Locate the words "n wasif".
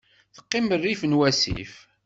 1.05-1.73